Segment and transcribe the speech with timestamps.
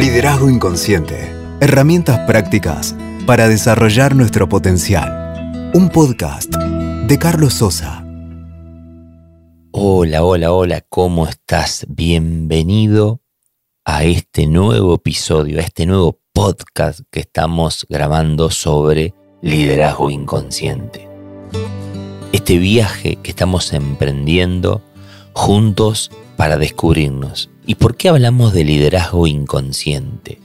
[0.00, 1.30] Liderazgo Inconsciente.
[1.60, 5.70] Herramientas prácticas para desarrollar nuestro potencial.
[5.74, 8.02] Un podcast de Carlos Sosa.
[9.72, 11.84] Hola, hola, hola, ¿cómo estás?
[11.86, 13.20] Bienvenido
[13.84, 19.12] a este nuevo episodio, a este nuevo podcast que estamos grabando sobre
[19.42, 21.10] liderazgo inconsciente.
[22.32, 24.80] Este viaje que estamos emprendiendo
[25.34, 27.49] juntos para descubrirnos.
[27.66, 30.38] ¿Y por qué hablamos de liderazgo inconsciente?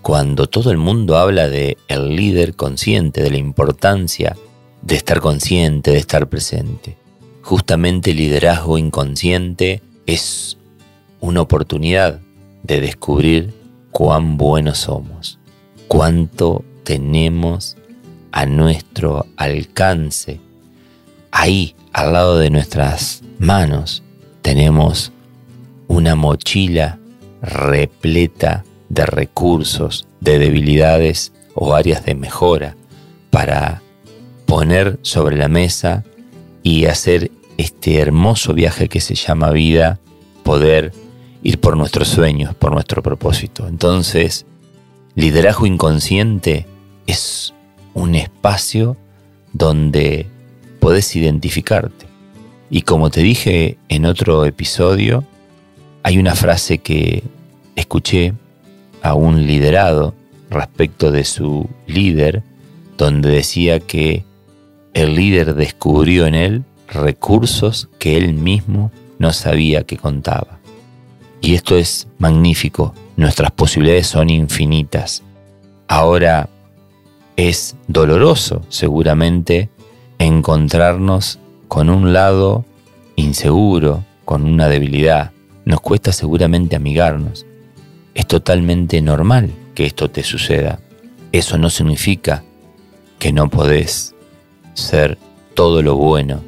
[0.00, 4.36] Cuando todo el mundo habla de el líder consciente, de la importancia
[4.82, 6.96] de estar consciente, de estar presente.
[7.42, 10.58] Justamente el liderazgo inconsciente es
[11.20, 12.20] una oportunidad
[12.62, 13.54] de descubrir
[13.90, 15.38] cuán buenos somos,
[15.88, 17.76] cuánto tenemos
[18.32, 20.40] a nuestro alcance.
[21.30, 24.02] Ahí, al lado de nuestras manos,
[24.42, 25.12] tenemos
[25.92, 26.98] una mochila
[27.42, 32.76] repleta de recursos, de debilidades o áreas de mejora
[33.30, 33.82] para
[34.46, 36.02] poner sobre la mesa
[36.62, 40.00] y hacer este hermoso viaje que se llama vida,
[40.42, 40.94] poder
[41.42, 43.68] ir por nuestros sueños, por nuestro propósito.
[43.68, 44.46] Entonces,
[45.14, 46.66] liderazgo inconsciente
[47.06, 47.52] es
[47.92, 48.96] un espacio
[49.52, 50.26] donde
[50.80, 52.06] puedes identificarte.
[52.70, 55.24] Y como te dije en otro episodio,
[56.02, 57.22] hay una frase que
[57.76, 58.34] escuché
[59.02, 60.14] a un liderado
[60.50, 62.42] respecto de su líder,
[62.98, 64.24] donde decía que
[64.94, 70.58] el líder descubrió en él recursos que él mismo no sabía que contaba.
[71.40, 75.22] Y esto es magnífico, nuestras posibilidades son infinitas.
[75.88, 76.48] Ahora
[77.36, 79.70] es doloroso seguramente
[80.18, 81.38] encontrarnos
[81.68, 82.64] con un lado
[83.16, 85.32] inseguro, con una debilidad.
[85.64, 87.46] Nos cuesta seguramente amigarnos.
[88.14, 90.80] Es totalmente normal que esto te suceda.
[91.30, 92.44] Eso no significa
[93.18, 94.14] que no podés
[94.74, 95.18] ser
[95.54, 96.42] todo lo bueno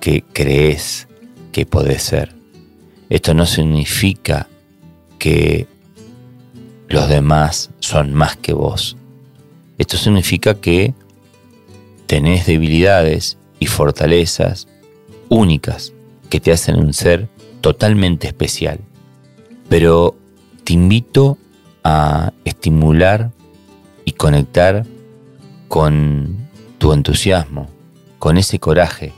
[0.00, 1.08] que crees
[1.52, 2.34] que podés ser.
[3.08, 4.48] Esto no significa
[5.18, 5.66] que
[6.88, 8.96] los demás son más que vos.
[9.78, 10.94] Esto significa que
[12.06, 14.68] tenés debilidades y fortalezas
[15.28, 15.92] únicas
[16.28, 17.28] que te hacen un ser
[17.64, 18.78] totalmente especial.
[19.70, 20.14] Pero
[20.64, 21.38] te invito
[21.82, 23.30] a estimular
[24.04, 24.84] y conectar
[25.68, 27.70] con tu entusiasmo,
[28.18, 29.14] con ese coraje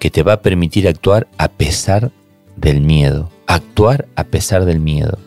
[0.00, 2.10] que te va a permitir actuar a pesar
[2.56, 5.20] del miedo, actuar a pesar del miedo.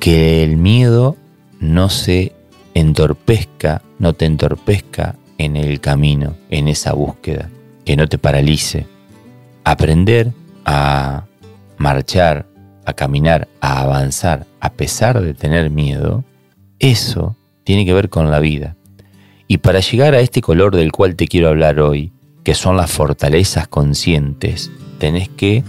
[0.00, 1.16] Que el miedo
[1.60, 2.32] no se
[2.74, 7.50] entorpezca, no te entorpezca en el camino, en esa búsqueda,
[7.84, 8.84] que no te paralice.
[9.62, 10.32] Aprender
[10.64, 11.26] a
[11.78, 12.46] marchar,
[12.84, 16.24] a caminar, a avanzar, a pesar de tener miedo,
[16.78, 18.76] eso tiene que ver con la vida.
[19.48, 22.12] Y para llegar a este color del cual te quiero hablar hoy,
[22.42, 25.64] que son las fortalezas conscientes, tenés que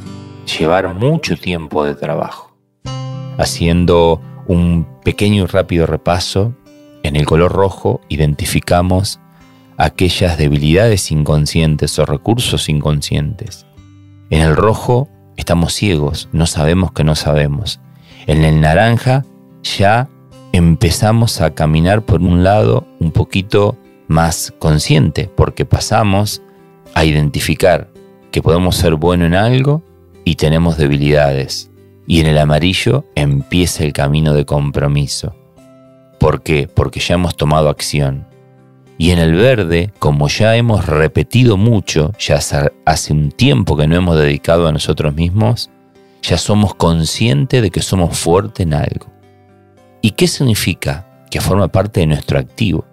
[0.59, 2.55] llevar mucho tiempo de trabajo.
[3.37, 6.53] Haciendo un pequeño y rápido repaso,
[7.03, 9.19] en el color rojo identificamos
[9.77, 13.65] aquellas debilidades inconscientes o recursos inconscientes.
[14.29, 17.79] En el rojo estamos ciegos, no sabemos que no sabemos.
[18.27, 19.25] En el naranja
[19.63, 20.09] ya
[20.51, 26.41] empezamos a caminar por un lado un poquito más consciente, porque pasamos
[26.93, 27.89] a identificar
[28.31, 29.83] que podemos ser buenos en algo
[30.23, 31.71] y tenemos debilidades.
[32.07, 35.35] Y en el amarillo empieza el camino de compromiso.
[36.19, 36.67] ¿Por qué?
[36.67, 38.27] Porque ya hemos tomado acción.
[38.97, 42.39] Y en el verde, como ya hemos repetido mucho, ya
[42.85, 45.69] hace un tiempo que no hemos dedicado a nosotros mismos,
[46.21, 49.07] ya somos conscientes de que somos fuertes en algo.
[50.01, 51.05] ¿Y qué significa?
[51.29, 52.85] Que forma parte de nuestro activo,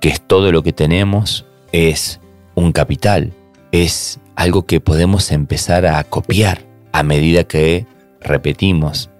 [0.00, 2.20] que es todo lo que tenemos, es
[2.54, 3.32] un capital,
[3.72, 7.86] es algo que podemos empezar a copiar a medida que
[8.20, 9.10] repetimos.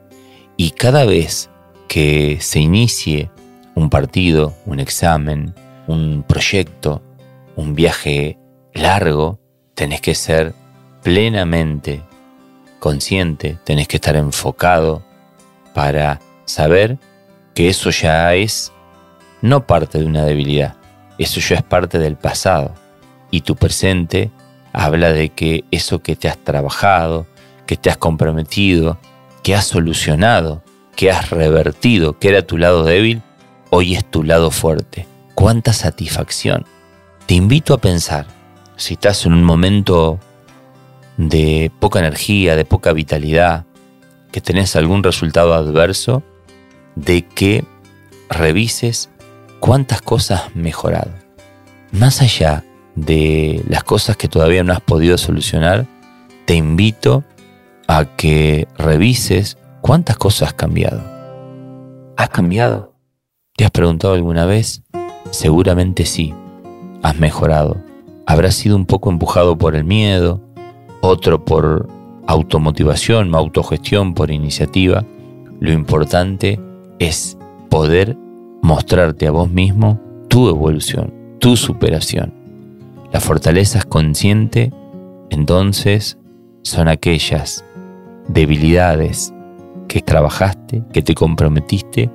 [0.57, 1.49] Y cada vez
[1.89, 3.31] que se inicie
[3.75, 5.55] un partido, un examen,
[5.91, 7.03] un proyecto,
[7.57, 8.39] un viaje
[8.73, 9.41] largo,
[9.75, 10.55] tenés que ser
[11.03, 12.01] plenamente
[12.79, 15.03] consciente, tenés que estar enfocado
[15.75, 16.97] para saber
[17.55, 18.73] que eso ya es
[19.43, 20.77] no parte de una debilidad,
[21.19, 22.73] eso ya es parte del pasado.
[23.33, 24.31] Y tu presente
[24.73, 27.27] habla de que eso que te has trabajado,
[27.67, 28.97] que te has comprometido,
[29.43, 30.63] que has solucionado,
[30.95, 33.23] que has revertido, que era tu lado débil,
[33.71, 35.10] hoy es tu lado fuerte
[35.41, 36.67] cuánta satisfacción.
[37.25, 38.27] Te invito a pensar,
[38.77, 40.21] si estás en un momento
[41.17, 43.65] de poca energía, de poca vitalidad,
[44.33, 46.23] que tenés algún resultado adverso,
[46.95, 47.65] de que
[48.29, 49.09] revises
[49.61, 51.11] cuántas cosas has mejorado.
[51.91, 52.63] Más allá
[52.95, 55.87] de las cosas que todavía no has podido solucionar,
[56.45, 57.25] te invito
[57.89, 61.03] a que revises cuántas cosas has cambiado.
[62.19, 62.95] ¿Has cambiado?
[63.57, 64.83] ¿Te has preguntado alguna vez?
[65.31, 66.35] Seguramente sí.
[67.03, 67.79] Has mejorado.
[68.27, 70.41] Habrás sido un poco empujado por el miedo,
[71.01, 71.89] otro por
[72.27, 75.05] automotivación, autogestión, por iniciativa.
[75.59, 76.61] Lo importante
[76.99, 77.39] es
[77.71, 78.17] poder
[78.63, 79.99] mostrarte a vos mismo
[80.29, 82.35] tu evolución, tu superación.
[83.13, 84.73] La fortaleza es consciente,
[85.31, 86.19] entonces
[86.63, 87.65] son aquellas
[88.29, 89.35] debilidades
[89.89, 92.11] que trabajaste, que te comprometiste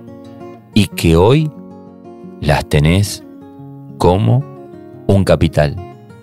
[0.73, 1.51] y que hoy
[2.41, 3.23] las tenés
[3.97, 4.43] como
[5.07, 5.75] un capital,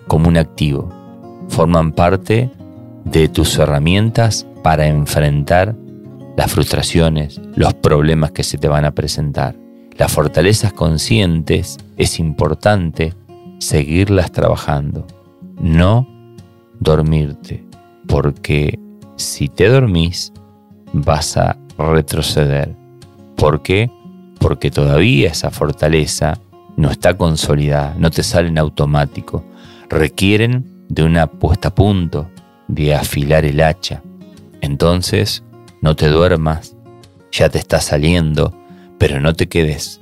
[0.07, 0.89] como un activo.
[1.49, 2.49] Forman parte
[3.05, 5.75] de tus herramientas para enfrentar
[6.37, 9.55] las frustraciones, los problemas que se te van a presentar.
[9.97, 13.13] Las fortalezas conscientes es importante
[13.59, 15.05] seguirlas trabajando,
[15.61, 16.07] no
[16.79, 17.63] dormirte,
[18.07, 18.79] porque
[19.15, 20.33] si te dormís
[20.91, 22.75] vas a retroceder.
[23.35, 23.91] ¿Por qué?
[24.53, 26.37] Porque todavía esa fortaleza
[26.77, 29.43] no está consolidada, no te sale en automático.
[29.89, 32.29] Requieren de una puesta a punto,
[32.67, 34.03] de afilar el hacha.
[34.61, 35.43] Entonces,
[35.81, 36.75] no te duermas,
[37.31, 38.55] ya te está saliendo,
[38.99, 40.01] pero no te quedes.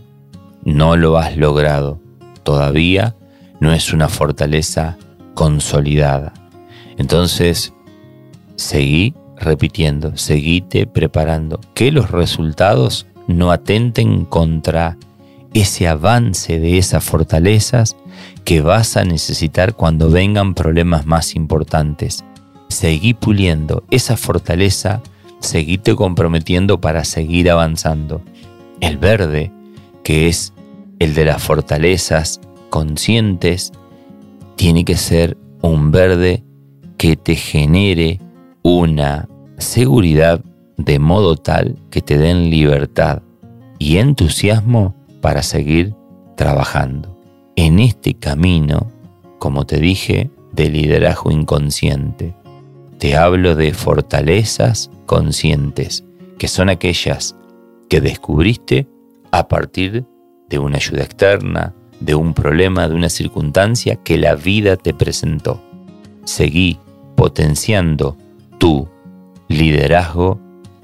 [0.66, 2.02] No lo has logrado.
[2.44, 3.16] Todavía
[3.62, 4.98] no es una fortaleza
[5.34, 6.34] consolidada.
[6.98, 7.74] Entonces,
[8.58, 14.98] seguí repitiendo, seguite preparando, que los resultados no atenten contra
[15.54, 17.96] ese avance de esas fortalezas
[18.46, 22.24] que vas a necesitar cuando vengan problemas más importantes.
[22.70, 25.02] Seguí puliendo esa fortaleza,
[25.40, 28.22] seguite comprometiendo para seguir avanzando.
[28.80, 29.52] El verde,
[30.04, 30.54] que es
[31.00, 32.40] el de las fortalezas
[32.70, 33.72] conscientes,
[34.56, 36.44] tiene que ser un verde
[36.98, 38.20] que te genere
[38.64, 40.42] una seguridad
[40.78, 43.22] de modo tal que te den libertad
[43.80, 45.96] y entusiasmo para seguir
[46.36, 47.18] trabajando.
[47.56, 48.92] En este camino,
[49.40, 52.34] como te dije, de liderazgo inconsciente,
[52.98, 56.04] te hablo de fortalezas conscientes,
[56.38, 57.36] que son aquellas
[57.90, 58.88] que descubriste
[59.32, 60.06] a partir
[60.50, 65.62] de una ayuda externa, de un problema, de una circunstancia que la vida te presentó.
[66.26, 66.78] Seguí
[67.16, 68.18] potenciando
[68.58, 68.88] tu
[69.48, 70.40] liderazgo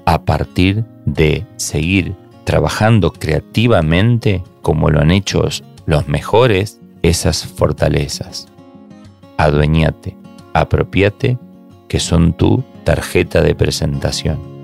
[0.08, 2.14] a partir de seguir
[2.44, 5.46] trabajando creativamente como lo han hecho
[5.84, 8.48] los mejores esas fortalezas.
[9.36, 10.16] Adueñate,
[10.54, 11.36] apropiate,
[11.88, 14.57] que son tu tarjeta de presentación.